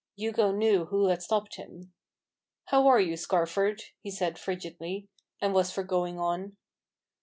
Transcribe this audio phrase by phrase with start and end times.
[0.15, 1.93] Hugo knew who had stopped him."
[2.69, 3.83] How are you, Scarford?
[3.93, 5.07] *' he said frigidly,
[5.39, 6.57] and was for going on.